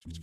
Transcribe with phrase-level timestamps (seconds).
[0.00, 0.18] Ahoj,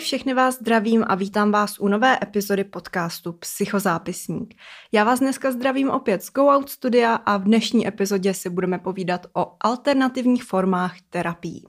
[0.00, 4.54] všechny vás zdravím a vítám vás u nové epizody podcastu Psychozápisník.
[4.92, 8.78] Já vás dneska zdravím opět z Go Out Studia a v dnešní epizodě si budeme
[8.78, 11.62] povídat o alternativních formách terapii.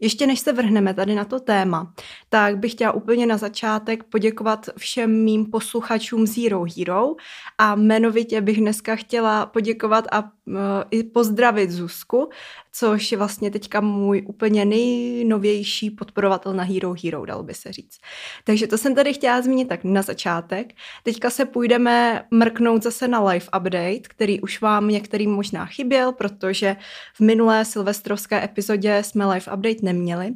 [0.00, 1.92] Ještě než se vrhneme tady na to téma,
[2.28, 7.14] tak bych chtěla úplně na začátek poděkovat všem mým posluchačům Zero Hero
[7.58, 10.54] a jmenovitě bych dneska chtěla poděkovat a uh,
[10.90, 12.30] i pozdravit Zuzku,
[12.78, 17.98] což je vlastně teďka můj úplně nejnovější podporovatel na Hero Hero, dal by se říct.
[18.44, 20.72] Takže to jsem tady chtěla zmínit tak na začátek.
[21.02, 26.76] Teďka se půjdeme mrknout zase na live update, který už vám některým možná chyběl, protože
[27.14, 30.34] v minulé silvestrovské epizodě jsme live update neměli.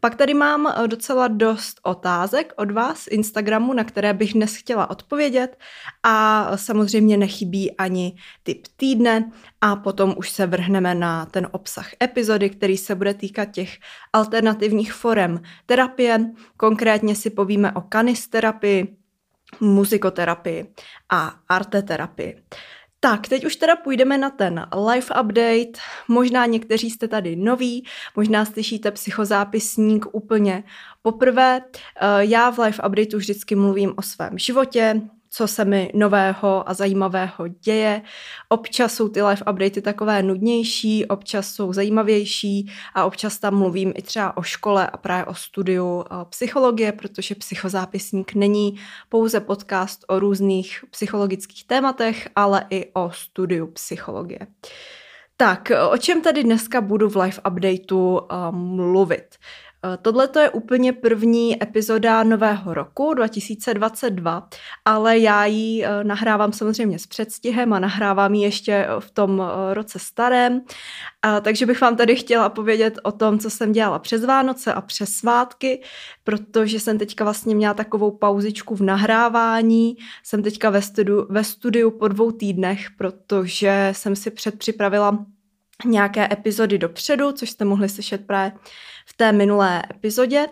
[0.00, 4.56] Pak tady mám eh, docela dost otázek od vás z Instagramu, na které bych dnes
[4.56, 5.58] chtěla odpovědět
[6.02, 12.50] a samozřejmě nechybí ani tip týdne a potom už se vrhneme na ten obsah epizody,
[12.50, 13.78] který se bude týkat těch
[14.12, 16.30] alternativních forem terapie.
[16.56, 18.96] Konkrétně si povíme o kanisterapii,
[19.60, 20.74] muzikoterapii
[21.12, 22.42] a arteterapii.
[23.02, 25.80] Tak, teď už teda půjdeme na ten live update.
[26.08, 30.64] Možná někteří jste tady noví, možná slyšíte psychozápisník úplně
[31.02, 31.60] poprvé.
[31.60, 35.00] Eh, já v live updateu vždycky mluvím o svém životě,
[35.30, 38.02] co se mi nového a zajímavého děje.
[38.48, 44.02] Občas jsou ty live updaty takové nudnější, občas jsou zajímavější a občas tam mluvím i
[44.02, 50.18] třeba o škole a právě o studiu eh, psychologie, protože psychozápisník není pouze podcast o
[50.18, 54.46] různých psychologických tématech, ale i o studiu psychologie.
[55.36, 58.18] Tak, o čem tady dneska budu v live updateu uh,
[58.52, 59.36] mluvit?
[59.84, 64.48] Eh, tohle to je úplně první epizoda nového roku 2022,
[64.84, 69.74] ale já ji eh, nahrávám samozřejmě s předstihem a nahrávám ji ještě v tom eh,
[69.74, 70.60] roce starém.
[71.42, 75.10] Takže bych vám tady chtěla povědět o tom, co jsem dělala přes Vánoce a přes
[75.10, 75.82] svátky,
[76.24, 79.96] protože jsem teďka vlastně měla takovou pauzičku v nahrávání.
[80.24, 85.26] Jsem teďka ve studiu, ve studiu po dvou týdnech, protože jsem si předpřipravila
[85.84, 88.52] nějaké epizody dopředu, což jste mohli slyšet právě
[89.06, 90.46] v té minulé epizodě.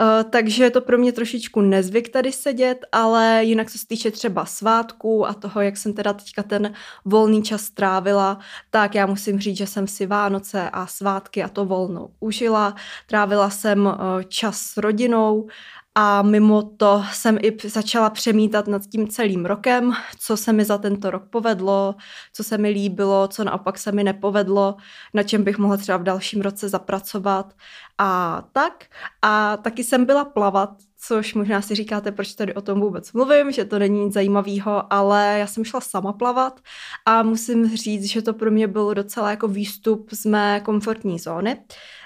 [0.00, 4.10] Uh, takže je to pro mě trošičku nezvyk tady sedět, ale jinak co se týče
[4.10, 6.72] třeba svátků a toho, jak jsem teda teďka ten
[7.04, 8.38] volný čas strávila,
[8.70, 12.74] tak já musím říct, že jsem si Vánoce a svátky a to volno užila.
[13.06, 13.94] Trávila jsem uh,
[14.28, 15.48] čas s rodinou
[15.94, 20.78] a mimo to jsem i začala přemítat nad tím celým rokem, co se mi za
[20.78, 21.94] tento rok povedlo,
[22.32, 24.76] co se mi líbilo, co naopak se mi nepovedlo,
[25.14, 27.52] na čem bych mohla třeba v dalším roce zapracovat
[27.98, 28.84] a tak.
[29.22, 30.70] A taky jsem byla plavat,
[31.06, 34.92] což možná si říkáte, proč tady o tom vůbec mluvím, že to není nic zajímavého,
[34.92, 36.60] ale já jsem šla sama plavat
[37.06, 41.56] a musím říct, že to pro mě bylo docela jako výstup z mé komfortní zóny.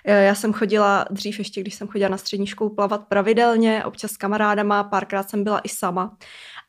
[0.08, 4.16] Já jsem chodila dřív ještě, když jsem chodila na střední školu plavat pravidelně, občas s
[4.16, 6.16] kamarádama, párkrát jsem byla i sama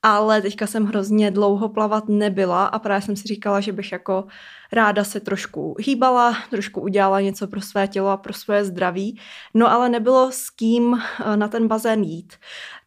[0.04, 4.26] ale teďka jsem hrozně dlouho plavat nebyla a právě jsem si říkala, že bych jako
[4.72, 9.20] ráda se trošku hýbala, trošku udělala něco pro své tělo a pro své zdraví,
[9.54, 12.34] no ale nebylo s kým eh, na ten bazén jít.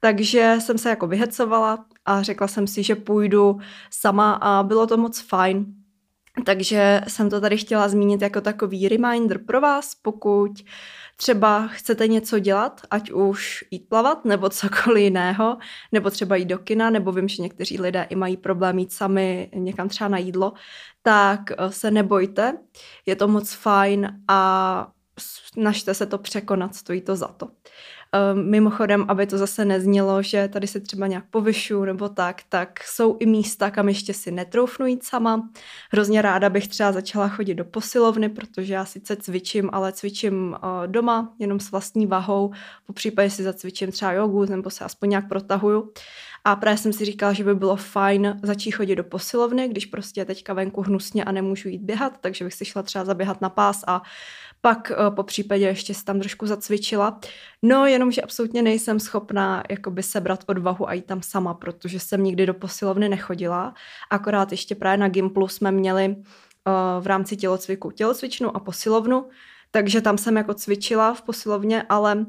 [0.00, 3.58] Takže jsem se jako vyhecovala a řekla jsem si, že půjdu
[3.90, 5.81] sama a bylo to moc fajn.
[6.46, 10.50] Takže jsem to tady chtěla zmínit jako takový reminder pro vás, pokud
[11.16, 15.58] třeba chcete něco dělat, ať už jít plavat nebo cokoliv jiného,
[15.92, 19.50] nebo třeba jít do kina, nebo vím, že někteří lidé i mají problém jít sami
[19.54, 20.52] někam třeba na jídlo,
[21.02, 22.58] tak eh, se nebojte,
[23.06, 24.88] je to moc fajn a
[25.18, 27.48] snažte se to překonat, stojí to za to.
[28.14, 32.84] Ehm, mimochodem, aby to zase neznělo, že tady se třeba nějak povyšu nebo tak, tak
[32.84, 35.48] jsou i místa, kam ještě si netroufnu jít sama.
[35.90, 40.86] Hrozně ráda bych třeba začala chodit do posilovny, protože já sice cvičím, ale cvičím eh,
[40.86, 42.52] doma, jenom s vlastní vahou.
[42.86, 45.92] Po případě si zacvičím třeba jogu nebo se aspoň nějak protahuju.
[46.44, 50.24] A právě jsem si říkala, že by bylo fajn začít chodit do posilovny, když prostě
[50.24, 53.84] teďka venku hnusně a nemůžu jít běhat, takže bych si šla třeba zaběhat na pás
[53.86, 54.02] a
[54.60, 57.20] pak uh, po případě ještě si tam trošku zacvičila.
[57.62, 62.46] No, jenomže absolutně nejsem schopná jakoby sebrat odvahu a jít tam sama, protože jsem nikdy
[62.46, 63.74] do posilovny nechodila.
[64.10, 69.28] Akorát ještě právě na Gimplu jsme měli uh, v rámci tělocviku tělocvičnu a posilovnu,
[69.70, 72.26] takže tam jsem jako cvičila v posilovně, ale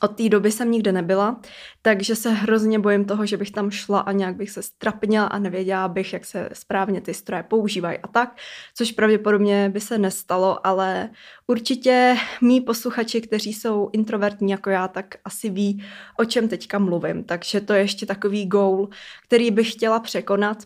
[0.00, 1.40] od té doby jsem nikde nebyla,
[1.82, 5.38] takže se hrozně bojím toho, že bych tam šla a nějak bych se strapnila a
[5.38, 8.36] nevěděla bych, jak se správně ty stroje používají a tak,
[8.74, 11.10] což pravděpodobně by se nestalo, ale
[11.46, 15.84] určitě mý posluchači, kteří jsou introvertní jako já, tak asi ví,
[16.18, 18.88] o čem teďka mluvím, takže to je ještě takový goal,
[19.24, 20.58] který bych chtěla překonat.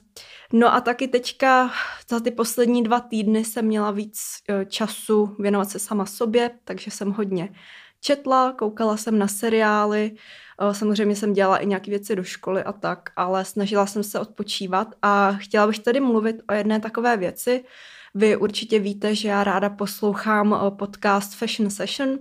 [0.53, 1.71] No a taky teďka
[2.11, 6.91] za ty poslední dva týdny jsem měla víc eh, času věnovat se sama sobě, takže
[6.91, 7.49] jsem hodně
[8.05, 10.13] četla, koukala jsem na seriály,
[10.61, 14.21] eh, samozřejmě jsem dělala i nějaké věci do školy a tak, ale snažila jsem se
[14.21, 17.65] odpočívat a chtěla bych tady mluvit o jedné takové věci,
[18.15, 22.19] vy určitě víte, že já ráda poslouchám eh, podcast Fashion Session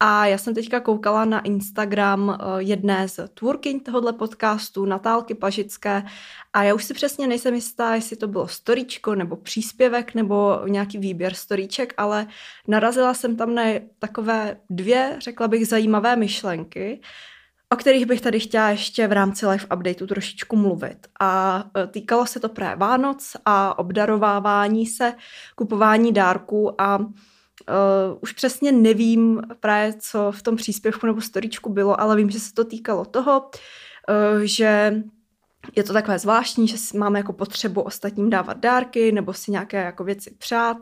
[0.00, 6.02] a já jsem teďka koukala na Instagram eh, jedné z tvůrkyň tohohle podcastu, Natálky Pažické
[6.52, 10.98] a já už si přesně nejsem jistá, jestli to bylo storíčko nebo příspěvek nebo nějaký
[10.98, 12.26] výběr storíček, ale
[12.68, 13.62] narazila jsem tam na
[13.98, 17.00] takové dvě, řekla bych, zajímavé myšlenky,
[17.72, 21.06] o kterých bych tady chtěla ještě v rámci live updateu trošičku mluvit.
[21.20, 25.14] A e, týkalo se to právě Vánoc a obdarovávání se,
[25.56, 26.98] kupování dárků a
[27.68, 32.40] Uh, už přesně nevím právě, co v tom příspěvku nebo storičku bylo, ale vím, že
[32.40, 35.02] se to týkalo toho, uh, že
[35.76, 40.04] je to takové zvláštní, že máme jako potřebu ostatním dávat dárky nebo si nějaké jako
[40.04, 40.76] věci přát,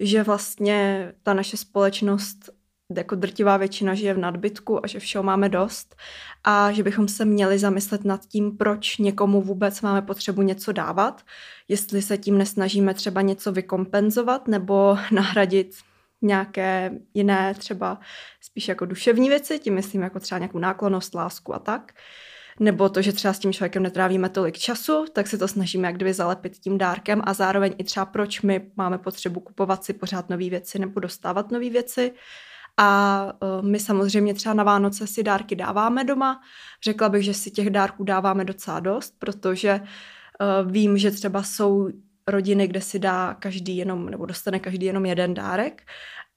[0.00, 2.50] že vlastně ta naše společnost
[2.96, 5.96] jako drtivá většina žije v nadbytku a že všeho máme dost
[6.44, 11.22] a že bychom se měli zamyslet nad tím, proč někomu vůbec máme potřebu něco dávat,
[11.68, 15.74] jestli se tím nesnažíme třeba něco vykompenzovat nebo nahradit
[16.22, 18.00] nějaké jiné třeba
[18.40, 21.92] spíš jako duševní věci, tím myslím jako třeba nějakou náklonost, lásku a tak.
[22.60, 25.96] Nebo to, že třeba s tím člověkem netrávíme tolik času, tak se to snažíme jak
[25.96, 30.28] kdyby zalepit tím dárkem a zároveň i třeba proč my máme potřebu kupovat si pořád
[30.28, 32.12] nové věci nebo dostávat nové věci
[32.80, 36.40] a uh, my samozřejmě třeba na Vánoce si dárky dáváme doma.
[36.84, 41.88] Řekla bych, že si těch dárků dáváme docela dost, protože uh, vím, že třeba jsou
[42.28, 45.82] rodiny, kde si dá každý jenom, nebo dostane každý jenom jeden dárek,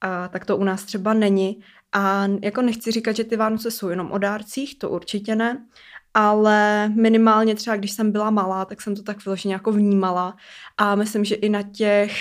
[0.02, 1.60] a tak to u nás třeba není.
[1.92, 5.66] A jako nechci říkat, že ty Vánoce jsou jenom o dárcích, to určitě ne,
[6.14, 10.36] ale minimálně třeba, když jsem byla malá, tak jsem to tak vyloženě jako vnímala
[10.78, 12.12] a myslím, že i na těch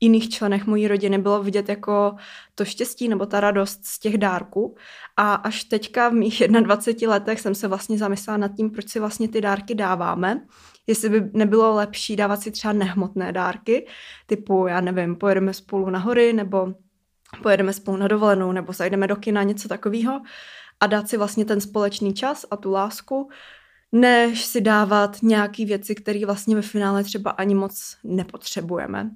[0.00, 2.14] jiných členech mojí rodiny bylo vidět jako
[2.54, 4.76] to štěstí nebo ta radost z těch dárků.
[5.16, 9.00] A až teďka v mých 21 letech jsem se vlastně zamyslela nad tím, proč si
[9.00, 10.40] vlastně ty dárky dáváme.
[10.86, 13.86] Jestli by nebylo lepší dávat si třeba nehmotné dárky,
[14.26, 16.74] typu, já nevím, pojedeme spolu na hory, nebo
[17.42, 20.20] pojedeme spolu na dovolenou, nebo zajdeme do kina, něco takového
[20.80, 23.28] a dát si vlastně ten společný čas a tu lásku,
[23.92, 29.10] než si dávat nějaké věci, které vlastně ve finále třeba ani moc nepotřebujeme.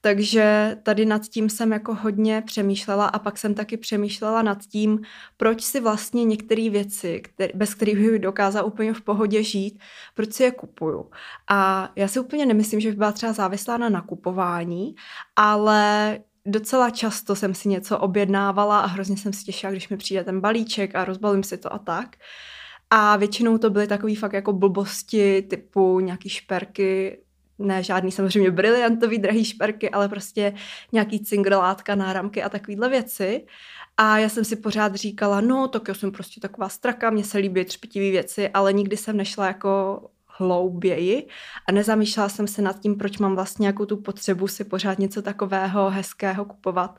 [0.00, 5.00] Takže tady nad tím jsem jako hodně přemýšlela a pak jsem taky přemýšlela nad tím,
[5.36, 9.78] proč si vlastně některé věci, který, bez kterých bych dokázala úplně v pohodě žít,
[10.14, 11.10] proč si je kupuju.
[11.48, 14.94] A já si úplně nemyslím, že bych byla třeba závislá na nakupování,
[15.36, 20.24] ale docela často jsem si něco objednávala a hrozně jsem si těšila, když mi přijde
[20.24, 22.16] ten balíček a rozbalím si to a tak.
[22.90, 27.20] A většinou to byly takové fakt jako blbosti typu nějaký šperky,
[27.58, 30.54] ne žádný samozřejmě briliantový drahý šperky, ale prostě
[30.92, 33.46] nějaký cingrlátka, náramky a takovéhle věci.
[33.96, 37.38] A já jsem si pořád říkala, no, tak já jsem prostě taková straka, mně se
[37.38, 40.00] líbí třpitivé věci, ale nikdy jsem nešla jako
[40.38, 41.28] hlouběji
[41.68, 45.22] a nezamýšlela jsem se nad tím, proč mám vlastně nějakou tu potřebu si pořád něco
[45.22, 46.98] takového hezkého kupovat.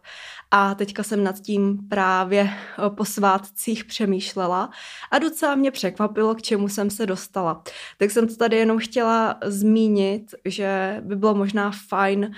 [0.52, 2.50] A teďka jsem nad tím právě
[2.90, 4.70] po svátcích přemýšlela
[5.12, 7.64] a docela mě překvapilo, k čemu jsem se dostala.
[7.98, 12.32] Tak jsem to tady jenom chtěla zmínit, že by bylo možná fajn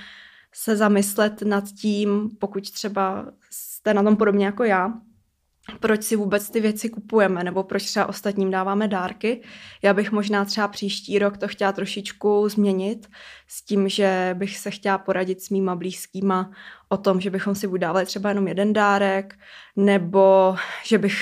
[0.53, 4.93] se zamyslet nad tím, pokud třeba jste na tom podobně jako já,
[5.79, 9.41] proč si vůbec ty věci kupujeme, nebo proč třeba ostatním dáváme dárky.
[9.81, 13.09] Já bych možná třeba příští rok to chtěla trošičku změnit
[13.47, 16.51] s tím, že bych se chtěla poradit s mýma blízkýma
[16.89, 19.39] o tom, že bychom si buď dávali třeba jenom jeden dárek,
[19.75, 21.17] nebo že bych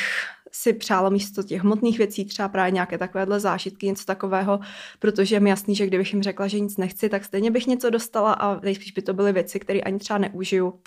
[0.51, 4.59] si přála místo těch hmotných věcí třeba právě nějaké takovéhle zážitky, něco takového,
[4.99, 7.89] protože je mi jasný, že kdybych jim řekla, že nic nechci, tak stejně bych něco
[7.89, 10.79] dostala a nejspíš by to byly věci, které ani třeba neužiju.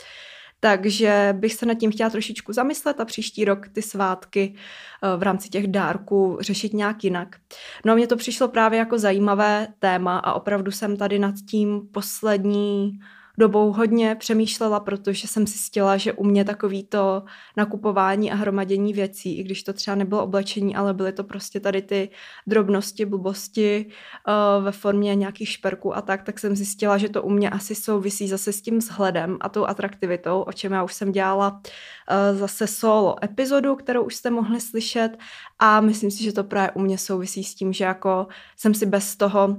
[0.61, 5.23] Takže bych se nad tím chtěla trošičku zamyslet a příští rok ty svátky eh, v
[5.23, 7.37] rámci těch dárků řešit nějak jinak.
[7.85, 11.81] No a mně to přišlo právě jako zajímavé téma a opravdu jsem tady nad tím
[11.93, 13.01] poslední
[13.39, 17.23] dobou hodně přemýšlela, protože jsem zjistila, že u mě takový to
[17.57, 21.83] nakupování a hromadění věcí, i když to třeba nebylo oblečení, ale byly to prostě tady
[21.83, 22.11] ty
[22.47, 27.31] drobnosti, blbosti uh, ve formě nějakých šperků a tak, tak jsem zjistila, že to u
[27.31, 31.13] mě asi souvisí zase s tím vzhledem a tou atraktivitou, o čem já už jsem
[31.13, 35.11] dělala uh, zase solo epizodu, kterou už jste mohli slyšet.
[35.59, 38.87] A myslím si, že to právě u mě souvisí s tím, že jako jsem si
[38.87, 39.57] bez toho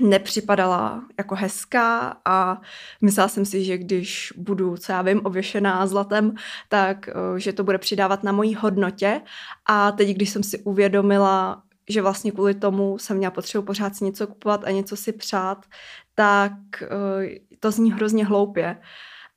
[0.00, 2.60] nepřipadala jako hezká a
[3.02, 6.34] myslela jsem si, že když budu, co já vím, ověšená zlatem,
[6.68, 9.20] tak eh, že to bude přidávat na mojí hodnotě
[9.66, 14.04] a teď, když jsem si uvědomila, že vlastně kvůli tomu jsem měla potřebu pořád si
[14.04, 15.66] něco kupovat a něco si přát,
[16.14, 16.52] tak
[16.82, 18.76] eh, to zní hrozně hloupě.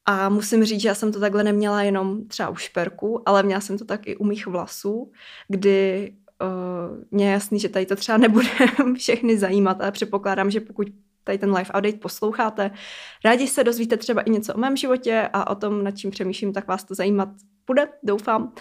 [0.06, 3.62] A musím říct, že já jsem to takhle neměla jenom třeba u šperku, ale měla
[3.62, 5.12] jsem to tak i u mých vlasů,
[5.48, 8.48] kdy uh, mě je jasný, že tady to třeba nebude
[8.98, 10.88] všechny zajímat, ale předpokládám, že pokud
[11.24, 12.72] tady ten live update posloucháte,
[13.26, 16.54] rádi se dozvíte třeba i něco o mém životě a o tom, nad čím přemýšlím,
[16.54, 17.30] tak vás to zajímat
[17.68, 18.44] bude, doufám.
[18.44, 18.52] Uh,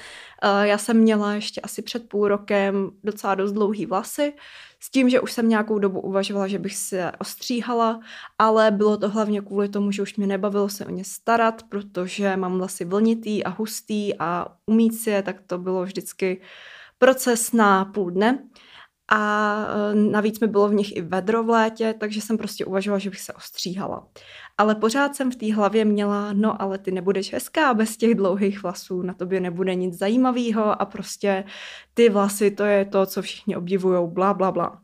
[0.63, 4.33] já jsem měla ještě asi před půl rokem docela dost dlouhý vlasy,
[4.81, 8.01] s tím, že už jsem nějakou dobu uvažovala, že bych se ostříhala,
[8.39, 12.37] ale bylo to hlavně kvůli tomu, že už mě nebavilo se o ně starat, protože
[12.37, 16.41] mám vlasy vlnitý a hustý a umít si je, tak to bylo vždycky
[17.01, 18.49] proces na půl dne.
[19.13, 19.53] A
[19.91, 23.11] e, navíc mi bylo v nich i vedro v létě, takže jsem prostě uvažovala, že
[23.11, 24.09] bych se ostříhala.
[24.59, 28.63] Ale pořád jsem v té hlavě měla, no ale ty nebudeš hezká bez těch dlouhých
[28.63, 31.45] vlasů, na tobě nebude nic zajímavého a prostě
[31.95, 34.83] ty vlasy, to je to, co všichni obdivují, bla, bla, bla.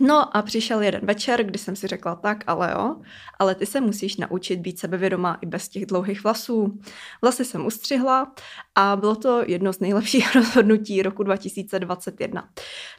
[0.00, 2.96] No a přišel jeden večer, kdy jsem si řekla tak, ale jo,
[3.38, 6.78] ale ty se musíš naučit být sebevědomá i bez těch dlouhých vlasů.
[7.22, 8.32] Vlasy jsem ustřihla
[8.74, 12.48] a bylo to jedno z nejlepších rozhodnutí roku 2021.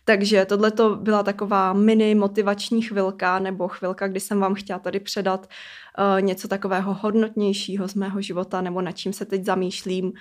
[0.06, 5.00] Takže tohle to byla taková mini motivační chvilka nebo chvilka, kdy jsem vám chtěla tady
[5.00, 10.14] předat uh, něco takového hodnotnějšího z mého života nebo nad čím se teď zamýšlím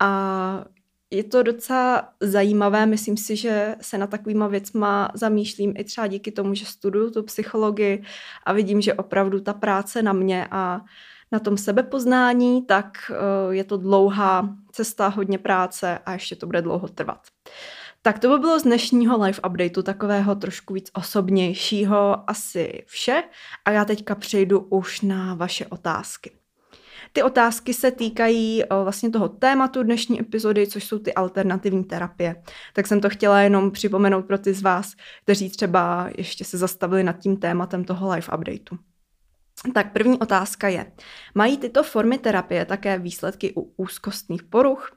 [0.00, 0.64] a
[1.10, 6.32] je to docela zajímavé, myslím si, že se na takovýma věcma zamýšlím i třeba díky
[6.32, 8.02] tomu, že studuju tu psychologii
[8.44, 10.80] a vidím, že opravdu ta práce na mě a
[11.32, 16.62] na tom sebepoznání, tak eh, je to dlouhá cesta, hodně práce a ještě to bude
[16.62, 17.26] dlouho trvat.
[18.02, 23.22] Tak to by bylo z dnešního live updateu, takového trošku víc osobnějšího, asi vše.
[23.64, 26.30] A já teďka přejdu už na vaše otázky.
[27.16, 32.42] Ty otázky se týkají o, vlastně toho tématu dnešní epizody, což jsou ty alternativní terapie.
[32.72, 34.92] Tak jsem to chtěla jenom připomenout pro ty z vás,
[35.22, 38.78] kteří třeba ještě se zastavili nad tím tématem toho live updateu.
[39.74, 40.92] Tak první otázka je,
[41.34, 44.96] mají tyto formy terapie také výsledky u úzkostných poruch?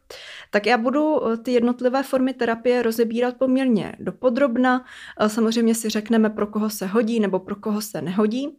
[0.51, 4.85] Tak já budu ty jednotlivé formy terapie rozebírat poměrně dopodrobna.
[5.27, 8.57] Samozřejmě si řekneme, pro koho se hodí nebo pro koho se nehodí,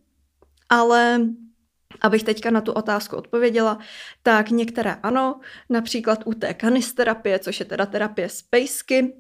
[0.69, 1.21] ale
[2.01, 3.79] Abych teďka na tu otázku odpověděla,
[4.23, 9.15] tak některé ano, například u té kanisterapie, což je teda terapie z pejsky,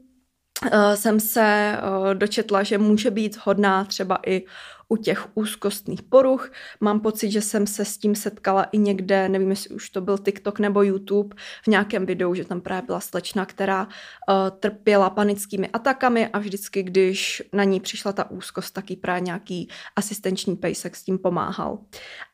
[0.73, 4.45] eh, jsem se eh, dočetla, že může být hodná třeba i
[4.91, 6.53] u těch úzkostných poruch.
[6.81, 10.19] Mám pocit, že jsem se s tím setkala i někde, nevím, jestli už to byl
[10.19, 13.91] TikTok nebo YouTube, v nějakém videu, že tam právě byla slečna, která uh,
[14.61, 19.69] trpěla panickými atakami a vždycky, když na ní přišla ta úzkost, tak jí právě nějaký
[19.97, 21.79] asistenční pejsek s tím pomáhal.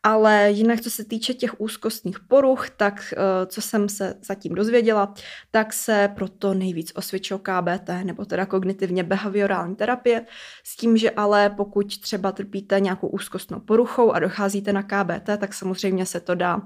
[0.02, 5.14] Ale jinak, co se týče těch úzkostných poruch, tak uh, co jsem se zatím dozvěděla,
[5.50, 10.26] tak se proto nejvíc osvědčilo KBT, nebo teda kognitivně behaviorální terapie,
[10.64, 15.55] s tím, že ale pokud třeba trpíte nějakou úzkostnou poruchou a docházíte na KBT, tak
[15.55, 16.62] samozřejmě se to dá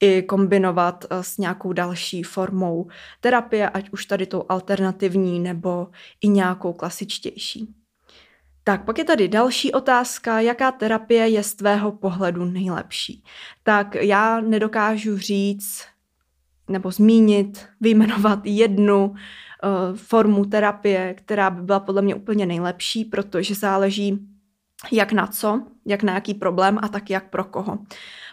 [0.00, 2.88] i kombinovat eh, s nějakou další formou
[3.20, 5.88] terapie, ať už tady tou alternativní nebo
[6.20, 7.74] i nějakou klasičtější.
[8.64, 13.24] Tak, pak je tady další otázka, jaká terapie je z tvého pohledu nejlepší.
[13.62, 15.84] Tak já nedokážu říct
[16.68, 19.16] nebo zmínit, vyjmenovat jednu uh,
[19.96, 24.31] formu terapie, která by byla podle mě úplně nejlepší, protože záleží
[24.90, 27.78] jak na co, jak na jaký problém a tak jak pro koho.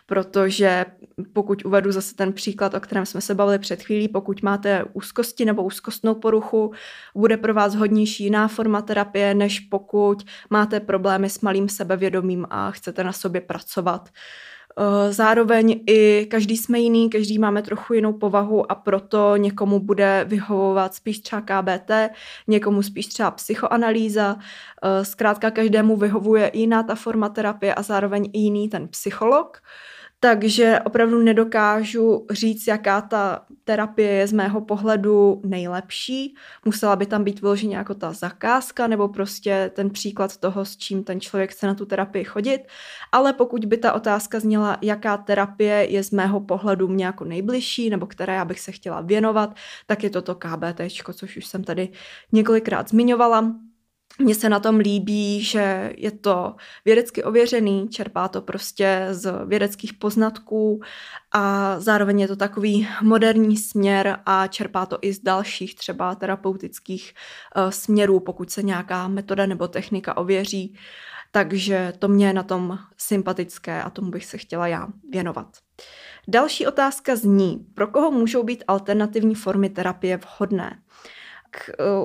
[0.05, 0.85] Protože
[1.33, 5.45] pokud uvedu zase ten příklad, o kterém jsme se bavili před chvílí, pokud máte úzkosti
[5.45, 6.73] nebo úzkostnou poruchu,
[7.15, 12.71] bude pro vás hodnější jiná forma terapie, než pokud máte problémy s malým sebevědomím a
[12.71, 14.09] chcete na sobě pracovat.
[14.09, 14.58] Eh,
[15.09, 20.95] zároveň i každý jsme jiný, každý máme trochu jinou povahu a proto někomu bude vyhovovat
[20.95, 21.91] spíš třeba KBT,
[22.47, 24.37] někomu spíš třeba psychoanalýza.
[24.83, 29.61] Eh, zkrátka každému vyhovuje jiná ta forma terapie a zároveň i jiný ten psycholog.
[30.19, 36.35] Takže opravdu nedokážu říct, jaká ta terapie je z mého pohledu nejlepší.
[36.65, 41.03] Musela by tam být vyloženě jako ta zakázka nebo prostě ten příklad toho, s čím
[41.03, 42.61] ten člověk chce na tu terapii chodit.
[43.11, 47.89] Ale pokud by ta otázka zněla, jaká terapie je z mého pohledu mě jako nejbližší
[47.89, 49.55] nebo které já bych se chtěla věnovat,
[49.87, 50.81] tak je to to KBT,
[51.13, 51.89] což už jsem tady
[52.31, 53.68] několikrát zmiňovala.
[54.21, 59.93] Mně se na tom líbí, že je to vědecky ověřený, čerpá to prostě z vědeckých
[59.93, 60.81] poznatků
[61.31, 67.13] a zároveň je to takový moderní směr a čerpá to i z dalších třeba terapeutických
[67.55, 70.75] uh, směrů, pokud se nějaká metoda nebo technika ověří.
[71.31, 75.47] Takže to mě je na tom sympatické a tomu bych se chtěla já věnovat.
[76.27, 80.79] Další otázka zní, pro koho můžou být alternativní formy terapie vhodné?
[80.79, 81.18] eh,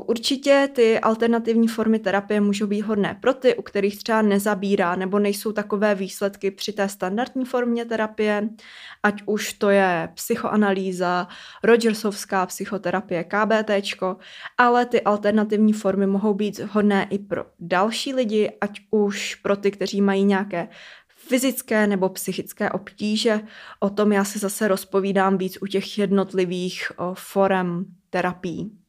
[0.06, 5.18] určitě ty alternativní formy terapie můžou být hodné pro ty, u kterých třeba nezabírá nebo
[5.18, 8.48] nejsou takové výsledky při té standardní formě terapie,
[9.02, 11.28] ať už to je psychoanalýza,
[11.62, 13.70] Rogersovská psychoterapie, KBT,
[14.58, 19.70] ale ty alternativní formy mohou být hodné i pro další lidi, ať už pro ty,
[19.70, 20.68] kteří mají nějaké
[21.08, 23.40] fyzické nebo psychické obtíže.
[23.80, 28.83] O tom já si zase rozpovídám víc u těch jednotlivých forem terapií.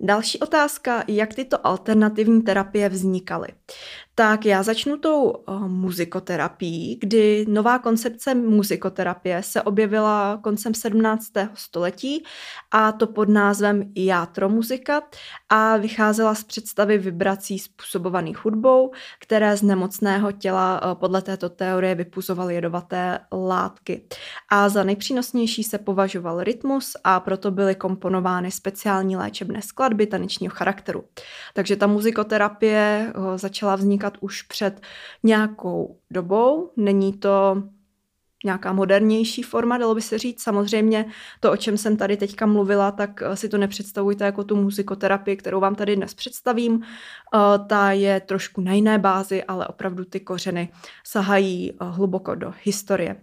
[0.00, 3.48] Další otázka, jak tyto alternativní terapie vznikaly.
[4.18, 11.26] Tak já začnu tou uh, muzikoterapií, kdy nová koncepce muzikoterapie se objevila koncem 17.
[11.54, 12.24] století
[12.70, 15.02] a to pod názvem játromuzika
[15.48, 21.94] a vycházela z představy vibrací způsobovaných hudbou, které z nemocného těla uh, podle této teorie
[21.94, 24.02] vypuzovaly jedovaté látky.
[24.48, 31.04] A za nejpřínosnější se považoval rytmus a proto byly komponovány speciální léčebné skladby tanečního charakteru.
[31.54, 34.80] Takže ta muzikoterapie uh, začala vznikat vznikat už před
[35.22, 36.72] nějakou dobou.
[36.76, 37.62] Není to
[38.44, 40.42] nějaká modernější forma, dalo by se říct.
[40.42, 41.04] Samozřejmě
[41.40, 45.36] to, o čem jsem tady teďka mluvila, tak eh, si to nepředstavujte jako tu muzikoterapii,
[45.36, 46.82] kterou vám tady dnes představím.
[46.82, 50.68] Eh, ta je trošku na jiné bázi, ale opravdu ty kořeny
[51.04, 53.16] sahají eh, hluboko do historie.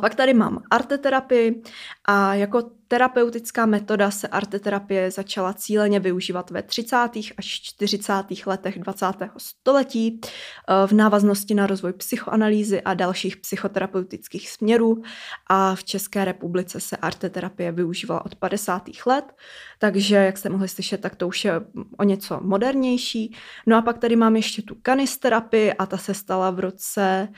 [0.00, 1.62] Pak tady mám arteterapii
[2.04, 6.96] a jako terapeutická metoda se arteterapie začala cíleně využívat ve 30.
[7.38, 8.12] až 40.
[8.46, 9.06] letech 20.
[9.38, 10.20] století
[10.86, 15.02] v návaznosti na rozvoj psychoanalýzy a dalších psychoterapeutických směrů
[15.50, 18.82] a v České republice se arteterapie využívala od 50.
[19.06, 19.24] let,
[19.78, 21.52] takže jak jste mohli slyšet, tak to už je
[21.98, 23.36] o něco modernější.
[23.66, 27.28] No a pak tady mám ještě tu kanisterapii a ta se stala v roce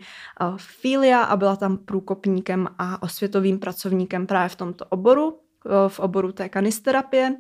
[0.58, 5.40] Filia a byla tam průkopníkem a osvětovým pracovníkem právě v tomto oboru
[5.88, 7.36] v oboru té kanisterapie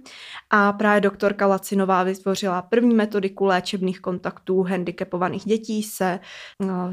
[0.50, 6.20] a právě doktorka Lacinová vytvořila první metodiku léčebných kontaktů handicapovaných dětí se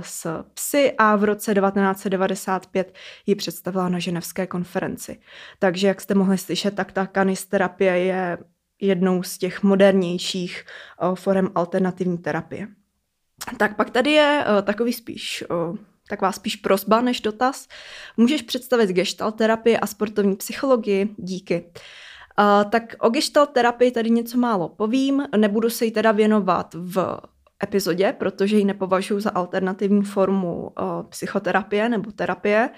[0.01, 2.94] s psy a v roce 1995
[3.27, 5.20] ji představila na ženevské konferenci.
[5.59, 8.38] Takže jak jste mohli slyšet, tak ta kanisterapie je
[8.81, 10.64] jednou z těch modernějších
[11.14, 12.68] forem alternativní terapie.
[13.59, 15.44] Tak pak tady je takový spíš
[16.09, 17.69] taková spíš prosba než dotaz.
[18.17, 21.14] Můžeš představit gestalt terapii a sportovní psychologii?
[21.17, 21.64] Díky.
[22.38, 27.19] Uh, tak o gestalt terapii tady něco málo povím, nebudu se jí teda věnovat v
[27.64, 32.70] epizodě, protože ji nepovažuji za alternativní formu uh, psychoterapie nebo terapie.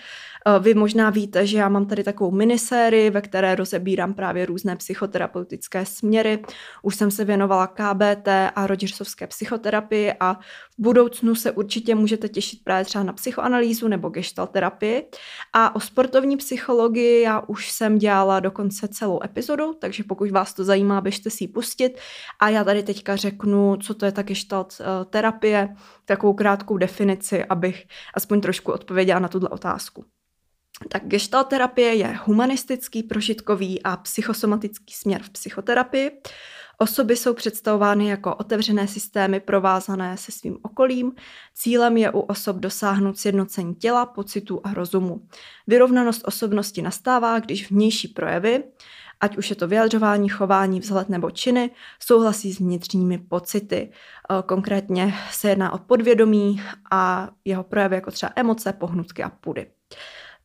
[0.46, 4.76] Uh, vy možná víte, že já mám tady takovou minisérii, ve které rozebírám právě různé
[4.76, 6.42] psychoterapeutické směry.
[6.82, 10.34] Už jsem se věnovala KBT a Rogersovské psychoterapii a
[10.78, 15.08] v budoucnu se určitě můžete těšit právě třeba na psychoanalýzu nebo gestalt terapii.
[15.52, 20.64] A o sportovní psychologii já už jsem dělala dokonce celou epizodu, takže pokud vás to
[20.64, 21.98] zajímá, běžte si ji pustit.
[22.40, 27.44] A já tady teďka řeknu, co to je ta gestalt uh, terapie, takovou krátkou definici,
[27.44, 30.04] abych aspoň trošku odpověděla na tuto otázku.
[30.88, 36.10] Tak gestalt terapie je humanistický, prožitkový a psychosomatický směr v psychoterapii.
[36.78, 41.12] Osoby jsou představovány jako otevřené systémy provázané se svým okolím.
[41.54, 45.26] Cílem je u osob dosáhnout sjednocení těla, pocitů a rozumu.
[45.66, 48.64] Vyrovnanost osobnosti nastává, když vnější projevy,
[49.20, 53.90] ať už je to vyjadřování, chování, vzhled nebo činy, souhlasí s vnitřními pocity.
[53.90, 59.66] Eh, konkrétně se jedná o podvědomí a jeho projevy jako třeba emoce, pohnutky a pudy.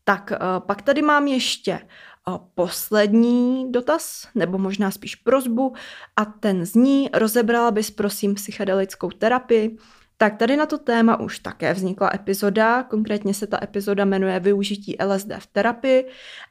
[0.03, 5.73] Tak eh, pak tady mám ještě eh, poslední dotaz, nebo možná spíš prozbu,
[6.15, 9.77] a ten zní, rozebrala bys prosím psychedelickou terapii,
[10.21, 14.95] Tak tady na to téma už také vznikla epizoda, konkrétně se ta epizoda jmenuje Využití
[15.05, 16.07] LSD v terapii.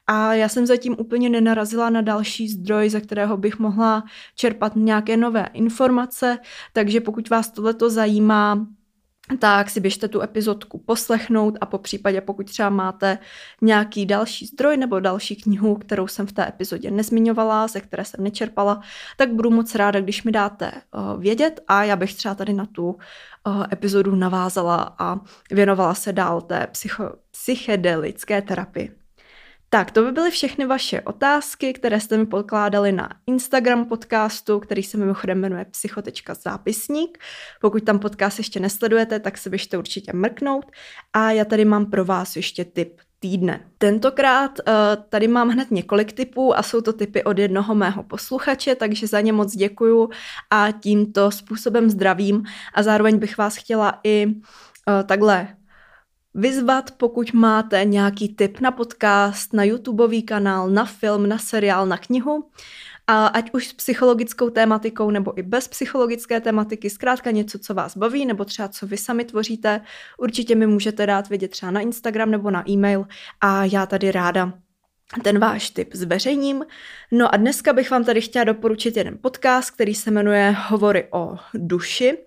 [0.06, 4.04] A já jsem zatím úplně nenarazila na další zdroj, ze kterého bych mohla
[4.34, 6.38] čerpat nějaké nové informace,
[6.72, 8.66] takže pokud vás tohleto zajímá,
[9.38, 13.18] tak si běžte tu epizodku poslechnout a po případě, pokud třeba máte
[13.60, 18.24] nějaký další zdroj nebo další knihu, kterou jsem v té epizodě nezmiňovala, ze které jsem
[18.24, 18.80] nečerpala,
[19.16, 22.66] tak budu moc ráda, když mi dáte uh, vědět a já bych třeba tady na
[22.66, 28.99] tu uh, epizodu navázala a věnovala se dál té psycho- psychedelické terapii.
[29.72, 34.82] Tak, to by byly všechny vaše otázky, které jste mi podkládali na Instagram podcastu, který
[34.82, 37.18] se mimochodem jmenuje psychotečka zápisník.
[37.60, 40.64] Pokud tam podcast ještě nesledujete, tak se běžte určitě mrknout.
[41.12, 43.70] A já tady mám pro vás ještě tip týdne.
[43.78, 44.74] Tentokrát uh,
[45.08, 49.20] tady mám hned několik typů a jsou to typy od jednoho mého posluchače, takže za
[49.20, 50.10] ně moc děkuju
[50.50, 54.32] a tímto způsobem zdravím a zároveň bych vás chtěla i uh,
[55.06, 55.48] takhle
[56.34, 61.98] vyzvat, pokud máte nějaký tip na podcast, na YouTubeový kanál, na film, na seriál, na
[61.98, 62.50] knihu,
[63.06, 67.96] a ať už s psychologickou tématikou nebo i bez psychologické tématiky, zkrátka něco, co vás
[67.96, 69.80] baví, nebo třeba co vy sami tvoříte,
[70.18, 73.06] určitě mi můžete dát vědět třeba na Instagram nebo na e-mail
[73.40, 74.52] a já tady ráda
[75.22, 76.64] ten váš tip zveřejním.
[77.10, 81.36] No a dneska bych vám tady chtěla doporučit jeden podcast, který se jmenuje Hovory o
[81.54, 82.18] duši.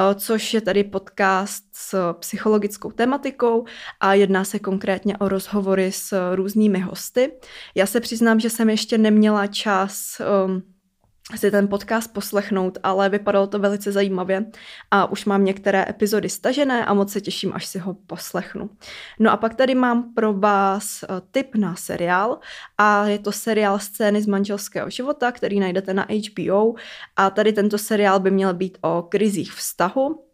[0.00, 3.64] Eh, což je tady podcast s psychologickou tematikou
[4.00, 7.32] a jedná se konkrétně o rozhovory s různými hosty.
[7.74, 10.62] Já se přiznám, že jsem ještě neměla čas um,
[11.36, 14.44] si ten podcast poslechnout, ale vypadalo to velice zajímavě
[14.90, 18.70] a už mám některé epizody stažené a moc se těším, až si ho poslechnu.
[19.18, 22.38] No a pak tady mám pro vás eh, tip na seriál
[22.78, 26.74] a je to seriál Scény z manželského života, který najdete na HBO
[27.16, 30.31] a tady tento seriál by měl být o krizích vztahu,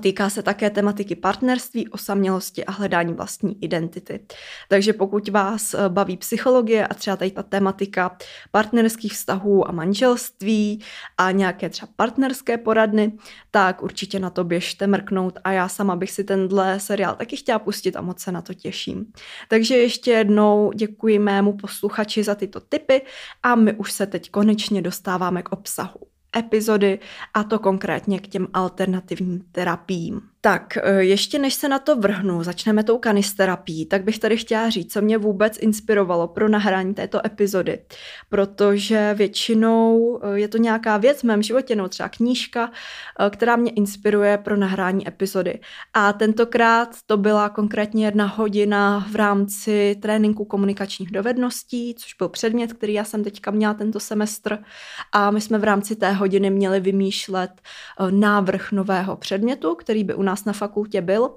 [0.00, 4.26] Týká se také tematiky partnerství, osamělosti a hledání vlastní identity.
[4.68, 8.16] Takže pokud vás eh, baví psychologie a třeba tady ta tematika
[8.50, 10.84] partnerských vztahů a manželství
[11.18, 13.12] a nějaké třeba partnerské poradny,
[13.50, 17.58] tak určitě na to běžte mrknout a já sama bych si tenhle seriál taky chtěla
[17.58, 19.12] pustit a moc se na to těším.
[19.48, 23.02] Takže ještě jednou děkuji mému posluchači za tyto tipy
[23.42, 26.98] a my už se teď konečně dostáváme k obsahu epizody
[27.34, 30.20] a to konkrétně k těm alternativním terapiím.
[30.42, 34.70] Tak, e, ještě než se na to vrhnu, začneme tou kanisterapií, tak bych tady chtěla
[34.70, 37.78] říct, co mě vůbec inspirovalo pro nahrání této epizody.
[38.28, 42.70] Protože většinou e, je to nějaká věc v mém životě, nebo třeba knížka,
[43.20, 45.60] e, která mě inspiruje pro nahrání epizody.
[45.94, 52.72] A tentokrát to byla konkrétně jedna hodina v rámci tréninku komunikačních dovedností, což byl předmět,
[52.72, 54.58] který já jsem teďka měla tento semestr.
[55.12, 57.50] A my jsme v rámci té hodiny měli vymýšlet
[58.10, 61.30] návrh nového předmětu, který by u nás na fakultě byl.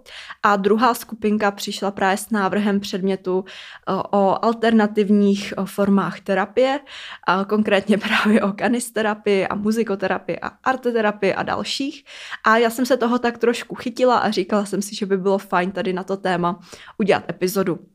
[0.44, 6.80] A druhá skupinka přišla právě s návrhem předmětu eh, o alternativních eh, formách terapie,
[7.28, 12.06] a konkrétně právě o kanisterapii a muzikoterapii a arteterapii a dalších.
[12.44, 15.38] A já jsem se toho tak trošku chytila a říkala jsem si, že by bylo
[15.38, 16.60] fajn tady na to téma
[16.98, 17.93] udělat epizodu.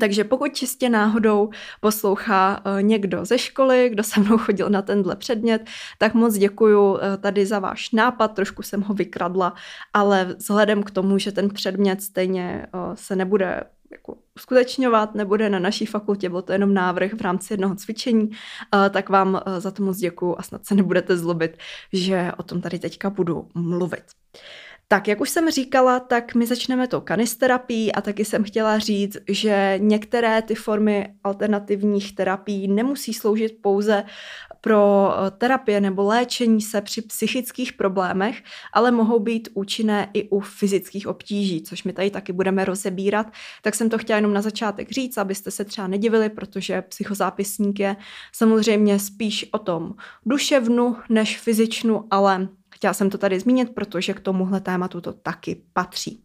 [0.00, 5.16] Takže pokud čistě náhodou poslouchá eh, někdo ze školy, kdo se mnou chodil na tenhle
[5.16, 5.66] předmět,
[5.98, 9.54] tak moc děkuju eh, tady za váš nápad, trošku jsem ho vykradla,
[9.94, 15.58] ale vzhledem k tomu, že ten předmět stejně eh, se nebude jako uskutečňovat, nebude na
[15.58, 18.30] naší fakultě, byl to jenom návrh v rámci jednoho cvičení,
[18.90, 21.56] tak vám za to moc děkuju a snad se nebudete zlobit,
[21.92, 24.04] že o tom tady teďka budu mluvit.
[24.90, 29.16] Tak, jak už jsem říkala, tak my začneme tou kanisterapií a taky jsem chtěla říct,
[29.28, 34.04] že některé ty formy alternativních terapií nemusí sloužit pouze
[34.60, 40.40] pro eh, terapie nebo léčení se při psychických problémech, ale mohou být účinné i u
[40.40, 43.26] fyzických obtíží, což my tady taky budeme rozebírat.
[43.62, 47.96] Tak jsem to chtěla jenom na začátek říct, abyste se třeba nedivili, protože psychozápisník je
[48.32, 49.94] samozřejmě spíš o tom
[50.26, 52.48] duševnu než fyzičnu, ale
[52.78, 56.24] Chtěla jsem to tady zmínit, protože k tomuhle tématu to taky patří.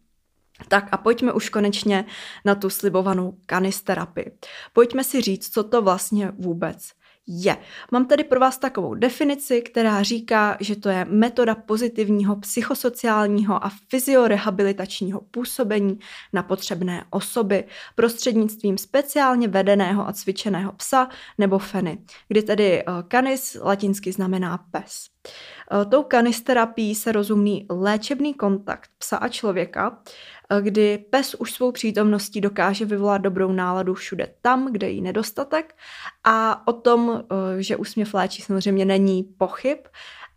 [0.68, 2.04] Tak a pojďme už konečně
[2.44, 4.38] na tu slibovanou kanisterapii.
[4.72, 6.92] Pojďme si říct, co to vlastně vůbec
[7.26, 7.56] je.
[7.90, 13.70] Mám tady pro vás takovou definici, která říká, že to je metoda pozitivního psychosociálního a
[13.88, 15.98] fyziorehabilitačního působení
[16.32, 21.08] na potřebné osoby prostřednictvím speciálně vedeného a cvičeného psa
[21.38, 25.06] nebo feny, kdy tedy canis eh, latinsky znamená pes.
[25.72, 29.98] Eh, tou kanisterapií se rozumí léčebný kontakt psa a člověka,
[30.60, 35.74] kdy pes už svou přítomností dokáže vyvolat dobrou náladu všude tam, kde jí nedostatek.
[36.24, 37.24] A o tom,
[37.58, 39.78] eh, že úsměv léčí samozřejmě není pochyb,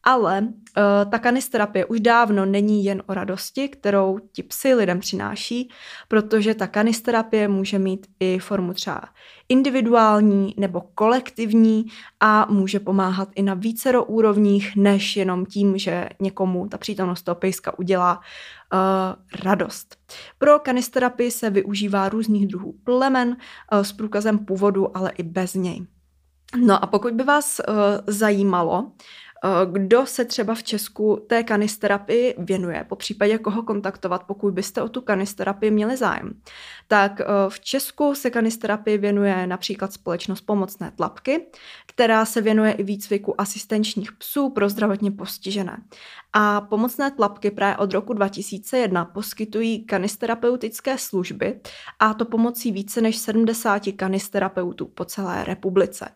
[0.10, 5.70] Ale uh, ta kanisterapie už dávno není jen o radosti, kterou ti psy lidem přináší,
[6.08, 9.02] protože ta kanisterapie může mít i formu třeba
[9.50, 11.86] individuální nebo kolektivní
[12.20, 17.36] a může pomáhat i na vícero úrovních, než jenom tím, že někomu ta přítomnost toho
[17.36, 19.98] pejska udělá uh, radost.
[20.38, 25.88] Pro kanisterapii se využívá různých druhů plemen uh, s průkazem původu, ale i bez něj.
[26.65, 27.76] No a pokud by vás uh,
[28.08, 28.91] zajímalo,
[29.71, 34.89] kdo se třeba v Česku té kanisterapii věnuje, po případě koho kontaktovat, pokud byste o
[34.89, 36.34] tu kanisterapii měli zájem.
[36.88, 41.47] Tak eh, v Česku se kanisterapii věnuje například společnost Pomocné tlapky,
[41.88, 45.78] která se věnuje i výcviku asistenčních psů pro zdravotně postižené.
[46.34, 51.60] A pomocné tlapky právě od roku 2001 poskytují kanisterapeutické služby
[52.00, 56.10] a to pomocí více než 70 kanisterapeutů po celé republice.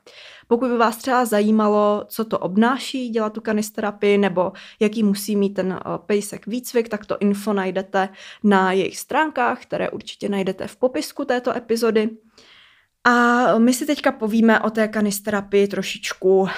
[0.51, 5.49] Pokud by vás třeba zajímalo, co to obnáší dělat tu kanisterapii nebo jaký musí mít
[5.49, 8.09] ten eh, pejsek výcvik, tak to info najdete
[8.43, 12.09] na jejich stránkách, které určitě najdete v popisku této epizody.
[13.03, 16.49] A my si teďka povíme o té kanisterapii trošičku uh,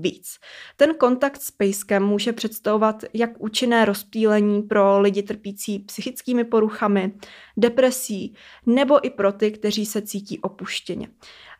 [0.00, 0.38] víc.
[0.76, 7.12] Ten kontakt s pejskem může představovat jak účinné rozptýlení pro lidi trpící psychickými poruchami,
[7.56, 8.34] depresí,
[8.66, 11.08] nebo i pro ty, kteří se cítí opuštěně.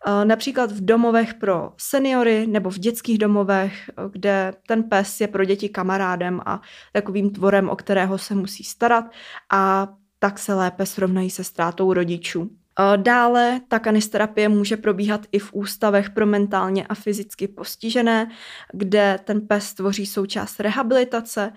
[0.06, 5.44] Uh, například v domovech pro seniory nebo v dětských domovech, kde ten pes je pro
[5.44, 6.60] děti kamarádem a
[6.92, 9.04] takovým tvorem, o kterého se musí starat
[9.52, 12.50] a tak se lépe srovnají se ztrátou rodičů.
[12.96, 18.30] Dále ta kanisterapie může probíhat i v ústavech pro mentálně a fyzicky postižené,
[18.72, 21.52] kde ten pes tvoří součást rehabilitace,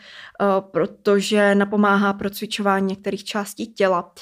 [0.60, 4.14] protože napomáhá pro cvičování některých částí těla.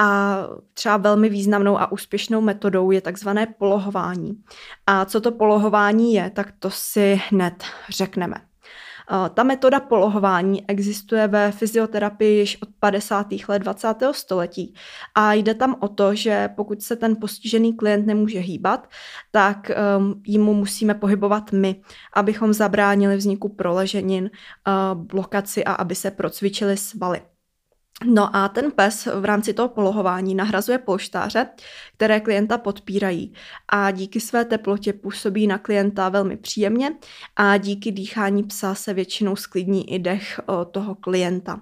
[0.00, 0.38] A
[0.74, 4.42] třeba velmi významnou a úspěšnou metodou je takzvané polohování.
[4.86, 8.47] A co to polohování je, tak to si hned řekneme.
[9.10, 13.48] Eh, ta metoda polohování existuje ve fyzioterapii již od 50.
[13.48, 14.12] let 20.
[14.12, 14.74] století
[15.14, 18.88] a jde tam o to, že pokud se ten postižený klient nemůže hýbat,
[19.30, 21.82] tak um, mu musíme pohybovat my,
[22.14, 24.30] abychom zabránili vzniku proleženin,
[24.94, 27.20] uh, blokaci a aby se procvičily svaly.
[28.04, 31.46] No a ten pes v rámci toho polohování nahrazuje polštáře,
[31.96, 33.32] které klienta podpírají
[33.68, 36.94] a díky své teplotě působí na klienta velmi příjemně
[37.36, 41.60] a díky dýchání psa se většinou sklidní i dech toho klienta.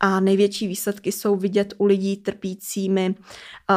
[0.00, 3.14] A největší výsledky jsou vidět u lidí trpícími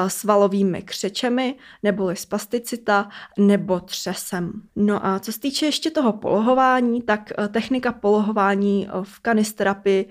[0.08, 4.52] svalovými křečemi, neboli spasticita, nebo třesem.
[4.76, 10.10] No a co se týče ještě toho polohování, tak technika polohování v kanisterapii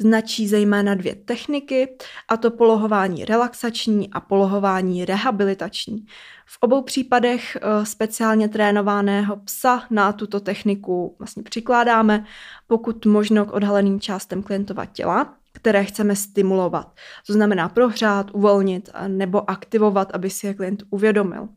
[0.00, 1.96] značí zejména dvě techniky,
[2.28, 6.06] a to polohování relaxační a polohování rehabilitační.
[6.46, 12.24] V obou případech eh, speciálně trénovaného psa na tuto techniku vlastně přikládáme,
[12.66, 16.92] pokud možno k odhaleným částem klientova těla, které chceme stimulovat.
[17.26, 21.48] To znamená prohřát, uvolnit nebo aktivovat, aby si je klient uvědomil.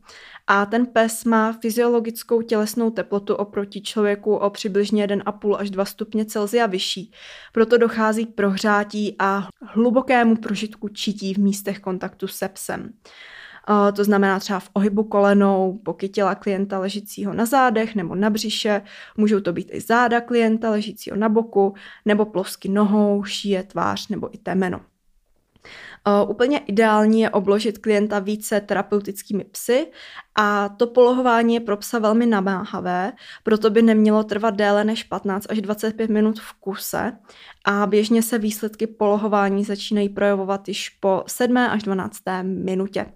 [0.46, 6.24] A ten pes má fyziologickou tělesnou teplotu oproti člověku o přibližně 1,5 až 2 stupně
[6.24, 7.12] Celsia vyšší.
[7.52, 12.92] Proto dochází k prohřátí a hlubokému prožitku čítí v místech kontaktu se psem.
[13.96, 18.82] To znamená třeba v ohybu kolenou, boky těla klienta ležícího na zádech nebo na břiše,
[19.16, 24.34] můžou to být i záda klienta ležícího na boku, nebo plosky nohou, šíje, tvář nebo
[24.34, 24.80] i temeno.
[26.08, 29.86] Uh, úplně ideální je obložit klienta více terapeutickými psy
[30.34, 33.12] a to polohování je pro psa velmi namáhavé,
[33.42, 37.12] proto by nemělo trvat déle než 15 až 25 minut v kuse
[37.64, 41.56] a běžně se výsledky polohování začínají projevovat již po 7.
[41.56, 42.18] až 12.
[42.42, 43.06] minutě.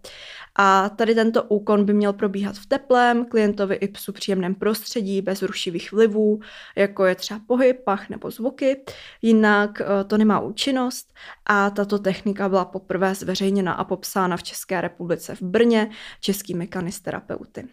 [0.60, 5.42] A tady tento úkon by měl probíhat v teplém, klientovi i psu příjemném prostředí, bez
[5.42, 6.40] rušivých vlivů,
[6.76, 8.82] jako je třeba pohyb, pach nebo zvuky.
[9.22, 11.14] Jinak eh, to nemá účinnost
[11.46, 17.68] a tato technika byla poprvé zveřejněna a popsána v České republice v Brně českými kanisterapeuty.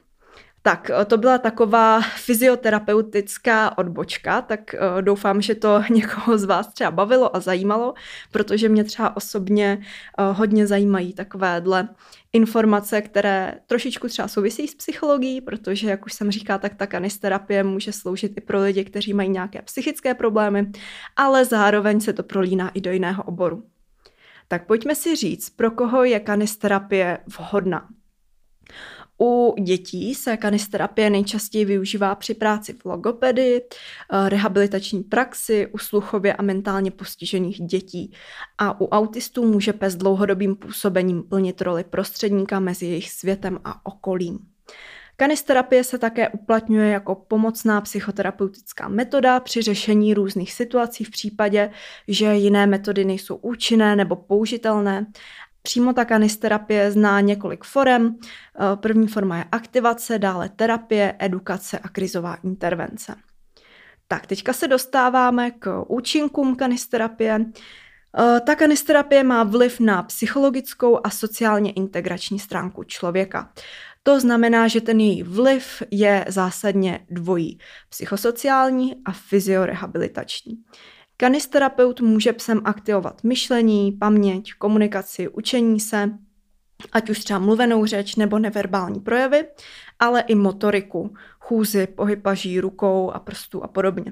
[0.66, 6.68] Tak eh, to byla taková fyzioterapeutická odbočka, tak eh, doufám, že to někoho z vás
[6.68, 7.94] třeba bavilo a zajímalo,
[8.32, 11.90] protože mě třeba osobně eh, hodně zajímají takovéhle
[12.34, 17.64] informace, které trošičku třeba souvisí s psychologií, protože, jak už jsem říká, tak ta kanisterapie
[17.64, 20.72] může sloužit i pro lidi, kteří mají nějaké psychické problémy,
[21.16, 23.64] ale zároveň se to prolíná i do jiného oboru.
[24.48, 27.88] Tak pojďme si říct, pro koho je kanisterapie vhodná.
[29.22, 36.34] U dětí se kanisterapie nejčastěji využívá při práci v logopedii, eh, rehabilitační praxi, u sluchově
[36.34, 38.12] a mentálně postižených dětí.
[38.58, 44.40] A u autistů může pes dlouhodobým působením plnit roli prostředníka mezi jejich světem a okolím.
[45.18, 51.72] Kanisterapie se také uplatňuje jako pomocná psychoterapeutická metoda při řešení různých situací v případě,
[52.08, 55.06] že jiné metody nejsou účinné nebo použitelné.
[55.62, 58.16] Přímo ta kanisterapie zná několik forem.
[58.22, 63.16] Eh, první forma je aktivace, dále terapie, edukace a krizová intervence.
[64.08, 67.46] Tak, teďka se dostáváme k účinkům kanisterapie.
[68.20, 73.52] Eh, ta kanisterapie má vliv na psychologickou a sociálně integrační stránku člověka.
[74.08, 80.56] To znamená, že ten její vliv je zásadně dvojí, psychosociální a fyziorehabilitační.
[81.18, 86.10] Kanisterapeut může psem aktivovat myšlení, paměť, komunikaci, učení se,
[86.92, 89.46] ať už třeba mluvenou řeč nebo neverbální projevy,
[90.00, 94.12] ale i motoriku, chůzy, pohyb paží, rukou a prstů a podobně.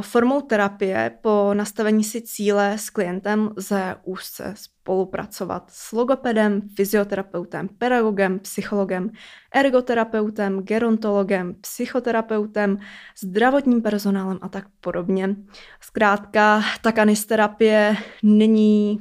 [0.00, 8.38] Formou terapie po nastavení si cíle s klientem lze úzce spolupracovat s logopedem, fyzioterapeutem, pedagogem,
[8.38, 9.10] psychologem,
[9.54, 12.78] ergoterapeutem, gerontologem, psychoterapeutem,
[13.22, 15.36] zdravotním personálem a tak podobně.
[15.80, 19.00] Zkrátka, ta kanisterapie není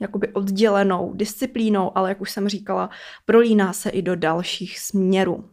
[0.00, 2.90] jakoby oddělenou disciplínou, ale jak už jsem říkala,
[3.24, 5.50] prolíná se i do dalších směrů.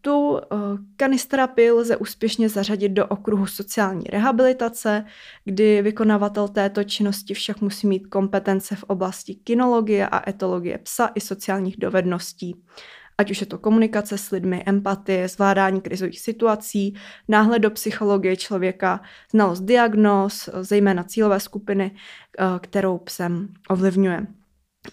[0.00, 0.56] Tu eh,
[0.96, 5.04] kanisterapii lze úspěšně zařadit do okruhu sociální rehabilitace,
[5.44, 11.20] kdy vykonavatel této činnosti však musí mít kompetence v oblasti kinologie a etologie psa i
[11.20, 12.62] sociálních dovedností.
[13.18, 16.94] Ať už je to komunikace s lidmi, empatie, zvládání krizových situací,
[17.28, 21.96] náhled do psychologie člověka, znalost diagnóz, zejména cílové skupiny,
[22.38, 24.26] eh, kterou psem ovlivňuje.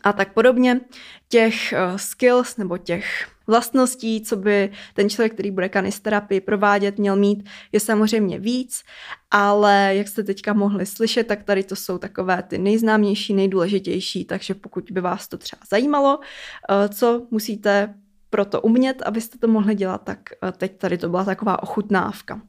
[0.03, 0.81] A tak podobně
[1.29, 7.15] těch eh, skills nebo těch vlastností, co by ten člověk, který bude kanisterapii provádět, měl
[7.15, 8.83] mít, je samozřejmě víc,
[9.31, 14.53] ale jak jste teďka mohli slyšet, tak tady to jsou takové ty nejznámější, nejdůležitější, takže
[14.53, 17.93] pokud by vás to třeba zajímalo, eh, co musíte
[18.29, 22.41] pro to umět, abyste to mohli dělat, tak eh, teď tady to byla taková ochutnávka.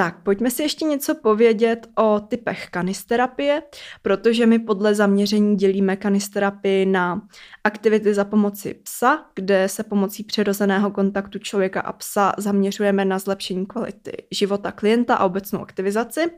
[0.00, 3.62] Tak, pojďme si ještě něco povědět o typech kanisterapie,
[4.02, 7.22] protože my podle zaměření dělíme kanisterapii na
[7.64, 13.66] aktivity za pomoci psa, kde se pomocí přirozeného kontaktu člověka a psa zaměřujeme na zlepšení
[13.66, 16.30] kvality života klienta a obecnou aktivizaci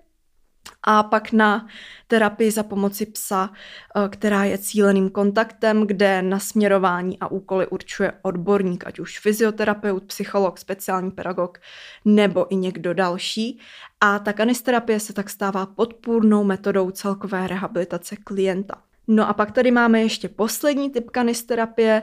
[0.83, 1.67] a pak na
[2.07, 8.87] terapii za pomoci psa, eh, která je cíleným kontaktem, kde nasměrování a úkoly určuje odborník,
[8.87, 11.59] ať už fyzioterapeut, psycholog, speciální pedagog
[12.05, 13.61] nebo i někdo další.
[14.01, 18.92] A ta kanisterapie se tak stává podpůrnou metodou celkové rehabilitace klienta.
[19.09, 22.03] No a pak tady máme ještě poslední typ kanisterapie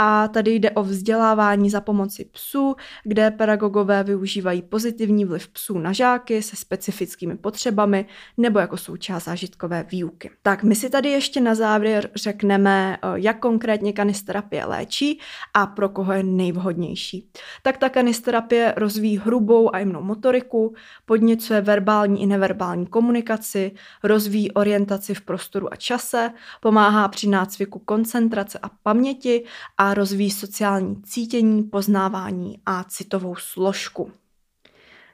[0.00, 5.92] a tady jde o vzdělávání za pomoci psů, kde pedagogové využívají pozitivní vliv psů na
[5.92, 8.06] žáky se specifickými potřebami
[8.36, 10.30] nebo jako součást zážitkové výuky.
[10.42, 15.20] Tak my si tady ještě na závěr řekneme, eh, jak konkrétně kanisterapie léčí
[15.54, 17.30] a pro koho je nejvhodnější.
[17.62, 25.14] Tak ta kanisterapie rozvíjí hrubou a jemnou motoriku, podněcuje verbální i neverbální komunikaci, rozvíjí orientaci
[25.14, 26.30] v prostoru a čase,
[26.60, 29.44] pomáhá při nácviku koncentrace a paměti
[29.78, 34.12] a rozvíjí sociální cítění, poznávání a citovou složku.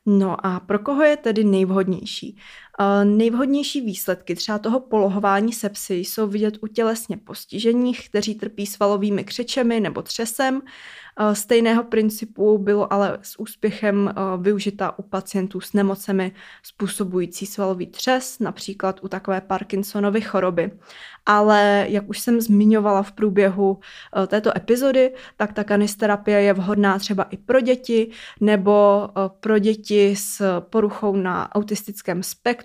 [0.07, 2.37] No a pro koho je tedy nejvhodnější?
[3.05, 9.81] Nejvhodnější výsledky třeba toho polohování sepsy jsou vidět u tělesně postižených, kteří trpí svalovými křečemi
[9.81, 10.63] nebo třesem,
[11.33, 16.33] stejného principu bylo ale s úspěchem využita u pacientů s nemocemi
[16.63, 20.71] způsobující svalový třes, například u takové Parkinsonovy choroby.
[21.27, 23.81] Ale jak už jsem zmiňovala v průběhu
[24.27, 28.11] této epizody, tak ta kanisterapie je vhodná třeba i pro děti
[28.41, 29.09] nebo
[29.41, 32.63] pro děti s poruchou na autistickém spektru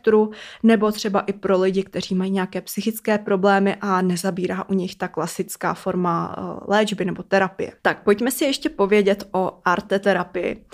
[0.64, 5.08] nebo třeba i pro lidi, kteří mají nějaké psychické problémy a nezabírá u nich ta
[5.08, 6.36] klasická forma
[6.68, 7.72] léčby nebo terapie.
[7.82, 10.66] Tak pojďme si ještě povědět o arteterapii.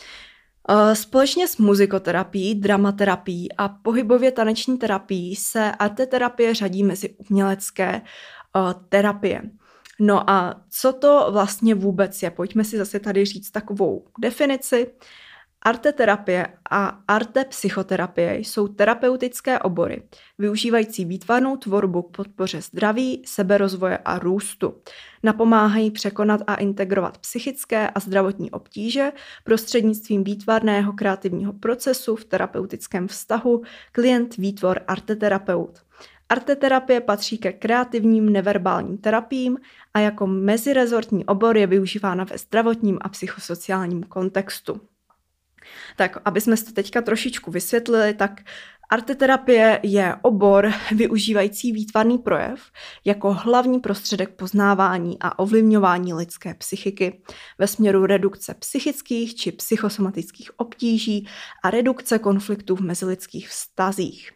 [0.70, 8.60] Eh, společně s muzikoterapií, dramaterapií a pohybově taneční terapií se arteterapie řadí mezi umělecké eh,
[8.90, 9.42] terapie.
[10.00, 12.32] No a co to vlastně vůbec je?
[12.32, 14.88] Pojďme si zase tady říct takovou definici.
[15.68, 20.04] Arteterapie a artepsychoterapie jsou terapeutické obory,
[20.38, 24.74] využívající výtvarnou tvorbu k podpoře zdraví, seberozvoje a růstu.
[25.24, 29.12] Napomáhají překonat a integrovat psychické a zdravotní obtíže
[29.44, 35.80] prostřednictvím výtvarného kreativního procesu v terapeutickém vztahu klient-výtvor arteterapeut.
[36.30, 39.58] Arteterapie patří ke kreativním neverbálním terapiím
[39.94, 44.82] a jako mezirezortní obor je využívána ve zdravotním a psychosociálním kontextu.
[45.96, 48.42] Tak, aby jsme to teďka trošičku vysvětlili, tak
[48.90, 52.72] Arteterapie je obor využívající výtvarný projev
[53.06, 57.22] jako hlavní prostředek poznávání a ovlivňování lidské psychiky
[57.58, 61.28] ve směru redukce psychických či psychosomatických obtíží
[61.64, 64.35] a redukce konfliktů v mezilidských vztazích.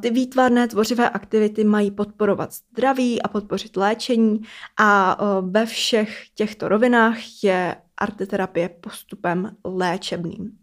[0.00, 4.40] Ty výtvarné tvořivé aktivity mají podporovat zdraví a podpořit léčení
[4.80, 10.58] a ve všech těchto rovinách je arteterapie postupem léčebným.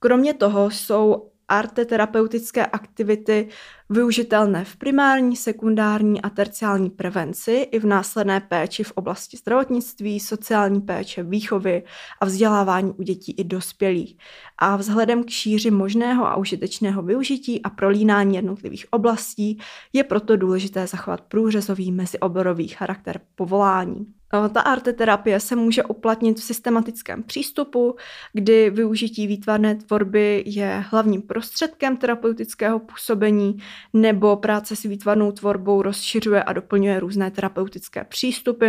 [0.00, 3.48] Kromě toho jsou arteterapeutické aktivity
[3.90, 10.80] využitelné v primární, sekundární a terciální prevenci i v následné péči v oblasti zdravotnictví, sociální
[10.80, 11.82] péče, výchovy
[12.20, 14.16] a vzdělávání u dětí i dospělých.
[14.58, 19.58] A vzhledem k šíři možného a užitečného využití a prolínání jednotlivých oblastí
[19.92, 24.06] je proto důležité zachovat průřezový mezioborový charakter povolání.
[24.52, 27.96] Ta arteterapie se může uplatnit v systematickém přístupu,
[28.32, 33.58] kdy využití výtvarné tvorby je hlavním prostředkem terapeutického působení,
[33.92, 38.68] nebo práce s výtvarnou tvorbou rozšiřuje a doplňuje různé terapeutické přístupy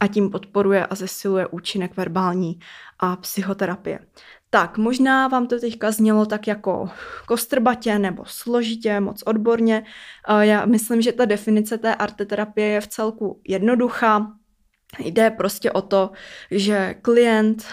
[0.00, 2.58] a tím podporuje a zesiluje účinek verbální
[2.98, 3.98] a psychoterapie.
[4.50, 6.90] Tak, možná vám to teďka znělo tak jako
[7.26, 9.84] kostrbatě nebo složitě, moc odborně.
[10.40, 14.32] Já myslím, že ta definice té arteterapie je v celku jednoduchá.
[14.98, 16.10] Jde prostě o to,
[16.50, 17.64] že klient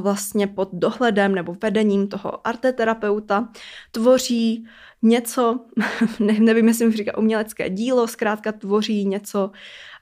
[0.00, 3.48] vlastně pod dohledem nebo vedením toho arteterapeuta
[3.90, 4.66] tvoří
[5.02, 5.60] něco,
[6.18, 9.50] ne, nevím, jestli mi říká umělecké dílo, zkrátka tvoří něco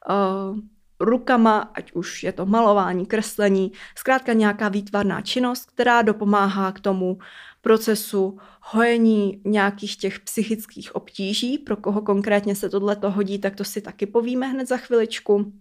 [0.08, 0.58] uh,
[1.00, 7.18] rukama, ať už je to malování, kreslení, zkrátka nějaká výtvarná činnost, která dopomáhá k tomu
[7.60, 11.58] procesu hojení nějakých těch psychických obtíží.
[11.58, 15.52] Pro koho konkrétně se tohle hodí, tak to si taky povíme hned za chviličku.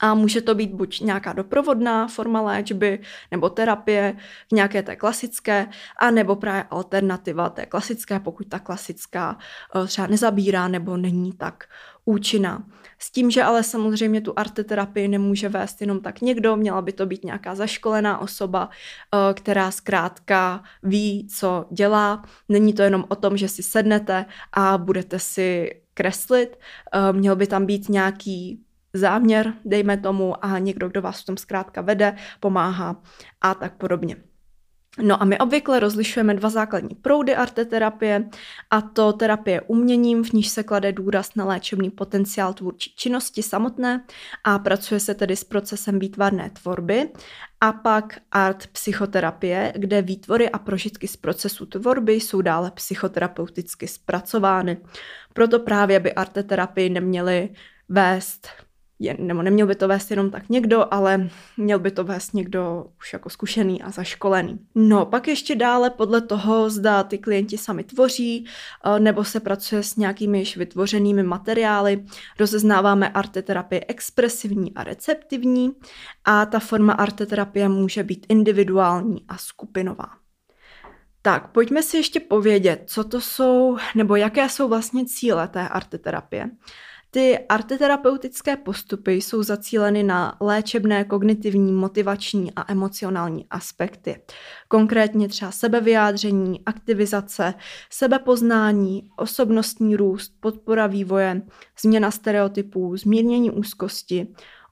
[0.00, 2.98] A může to být buď nějaká doprovodná forma léčby
[3.30, 4.16] nebo terapie
[4.48, 5.66] v nějaké té klasické,
[5.98, 9.38] a nebo právě alternativa té klasické, pokud ta klasická
[9.76, 11.64] eh, třeba nezabírá nebo není tak
[12.04, 12.64] účinná.
[12.98, 17.06] S tím, že ale samozřejmě tu arteterapii nemůže vést jenom tak někdo, měla by to
[17.06, 22.22] být nějaká zaškolená osoba, eh, která zkrátka ví, co dělá.
[22.48, 26.58] Není to jenom o tom, že si sednete a budete si kreslit.
[26.92, 31.36] Eh, měl by tam být nějaký záměr, dejme tomu, a někdo, kdo vás v tom
[31.36, 33.02] zkrátka vede, pomáhá
[33.40, 34.16] a tak podobně.
[35.02, 38.28] No a my obvykle rozlišujeme dva základní proudy arteterapie,
[38.70, 44.04] a to terapie uměním, v níž se klade důraz na léčebný potenciál tvůrčí činnosti samotné
[44.44, 47.10] a pracuje se tedy s procesem výtvarné tvorby,
[47.60, 54.76] a pak art psychoterapie, kde výtvory a prožitky z procesu tvorby jsou dále psychoterapeuticky zpracovány.
[55.32, 57.48] Proto právě by arteterapii neměly
[57.88, 58.48] vést
[59.00, 62.86] je, nebo neměl by to vést jenom tak někdo, ale měl by to vést někdo
[62.98, 64.58] už jako zkušený a zaškolený.
[64.74, 68.46] No, pak ještě dále podle toho, zda ty klienti sami tvoří,
[68.84, 72.04] eh, nebo se pracuje s nějakými již vytvořenými materiály,
[72.38, 75.72] rozeznáváme arteterapie expresivní a receptivní
[76.24, 80.06] a ta forma arteterapie může být individuální a skupinová.
[81.22, 86.50] Tak, pojďme si ještě povědět, co to jsou, nebo jaké jsou vlastně cíle té arteterapie.
[87.12, 94.22] Ty arteterapeutické postupy jsou zacíleny na léčebné kognitivní, motivační a emocionální aspekty.
[94.68, 97.54] Konkrétně třeba sebevyjádření, aktivizace,
[97.90, 101.42] sebepoznání, osobnostní růst, podpora vývoje,
[101.80, 104.26] změna stereotypů, zmírnění úzkosti,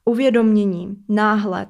[0.05, 1.69] uvědomění, náhled,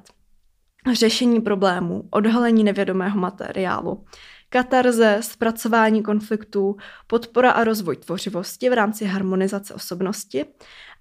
[0.92, 4.04] řešení problémů, odhalení nevědomého materiálu,
[4.50, 6.76] katarze, zpracování konfliktů,
[7.06, 10.44] podpora a rozvoj tvořivosti v rámci harmonizace osobnosti,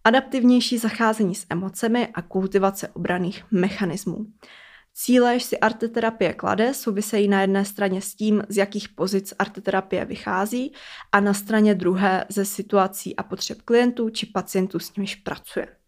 [0.04, 4.26] adaptivnější zacházení s emocemi a kultivace obraných mechanismů.
[4.94, 10.06] Cíle, jež si arteterapie klade, souvisejí na jedné straně s tím, z jakých pozic arteterapie
[10.06, 10.74] vychází
[11.12, 15.79] a na straně druhé ze situací a potřeb klientů či pacientů, s nimiž pracuje.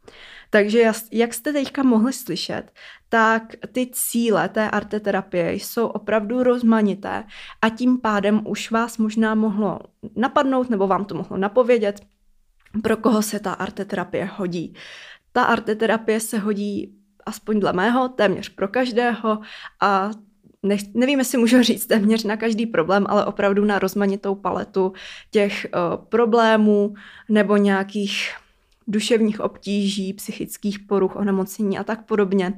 [0.53, 2.63] Takže jak jste teďka mohli slyšet,
[3.09, 7.23] tak ty cíle té arteterapie jsou opravdu rozmanité
[7.61, 9.79] a tím pádem už vás možná mohlo
[10.15, 12.01] napadnout nebo vám to mohlo napovědět,
[12.83, 14.73] pro koho se ta arteterapie hodí.
[15.31, 16.95] Ta arteterapie se hodí
[17.25, 19.39] aspoň dle mého téměř pro každého
[19.81, 20.11] a
[20.63, 24.93] ne, nevím, jestli můžu říct téměř na každý problém, ale opravdu na rozmanitou paletu
[25.31, 26.93] těch uh, problémů
[27.29, 28.40] nebo nějakých
[28.91, 32.53] duševních obtíží, psychických poruch, onemocnění a tak podobně.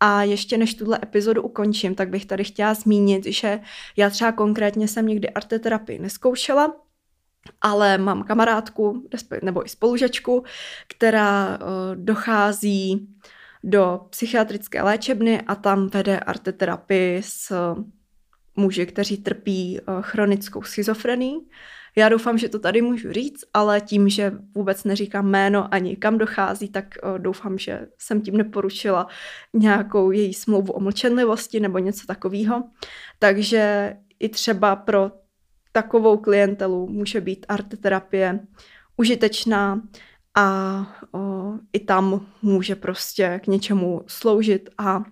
[0.00, 3.60] A ještě než tuhle epizodu ukončím, tak bych tady chtěla zmínit, že
[3.96, 6.76] já třeba konkrétně jsem nikdy arteterapii neskoušela,
[7.60, 9.08] ale mám kamarádku
[9.42, 10.44] nebo i spolužečku,
[10.88, 11.58] která
[11.94, 13.08] dochází
[13.64, 17.52] do psychiatrické léčebny a tam vede arteterapii s
[18.56, 21.34] muži, kteří trpí uh, chronickou schizofrenii.
[21.98, 26.18] Já doufám, že to tady můžu říct, ale tím, že vůbec neříkám jméno ani kam
[26.18, 29.06] dochází, tak uh, doufám, že jsem tím neporušila
[29.54, 32.64] nějakou její smlouvu o mlčenlivosti nebo něco takového.
[33.18, 35.10] Takže i třeba pro
[35.72, 38.40] takovou klientelu může být arteterapie
[38.96, 39.82] užitečná
[40.34, 45.04] a o, i tam může prostě k něčemu sloužit a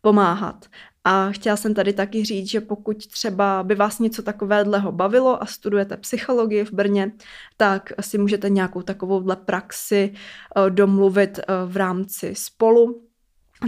[0.00, 0.66] pomáhat.
[1.04, 5.46] A chtěla jsem tady taky říct, že pokud třeba by vás něco takového bavilo a
[5.46, 7.12] studujete psychologii v Brně,
[7.56, 10.12] tak si můžete nějakou takovouhle praxi
[10.68, 13.02] domluvit v rámci spolu,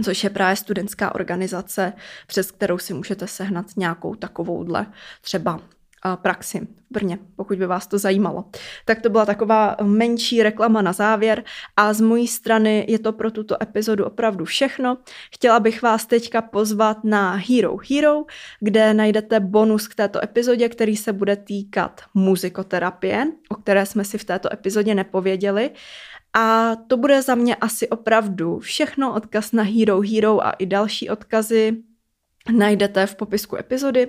[0.03, 1.93] což je právě studentská organizace,
[2.27, 4.85] přes kterou si můžete sehnat nějakou takovouhle
[5.21, 5.59] třeba
[6.15, 8.45] praxi v Brně, pokud by vás to zajímalo.
[8.85, 11.43] Tak to byla taková menší reklama na závěr
[11.77, 14.97] a z mojí strany je to pro tuto epizodu opravdu všechno.
[15.31, 18.23] Chtěla bych vás teďka pozvat na Hero Hero,
[18.59, 24.17] kde najdete bonus k této epizodě, který se bude týkat muzikoterapie, o které jsme si
[24.17, 25.71] v této epizodě nepověděli.
[26.33, 31.09] A to bude za mě asi opravdu všechno, odkaz na Hero Hero a i další
[31.09, 31.83] odkazy
[32.51, 34.07] najdete v popisku epizody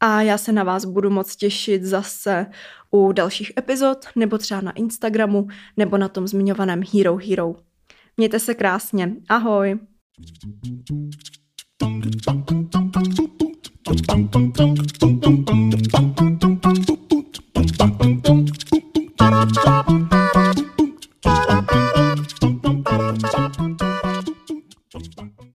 [0.00, 2.46] a já se na vás budu moc těšit zase
[2.90, 7.54] u dalších epizod nebo třeba na Instagramu nebo na tom zmiňovaném Hero Hero.
[8.16, 9.12] Mějte se krásně.
[9.28, 9.78] Ahoj!
[19.18, 20.21] Ba-da-ba-ba